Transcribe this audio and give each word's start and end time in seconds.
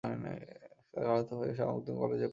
তার 0.03 0.13
খালাতো 1.05 1.33
ভাই 1.39 1.51
শাহ 1.57 1.67
মখদুম 1.69 1.95
কলেজে 2.01 2.27
পড়ে। 2.27 2.29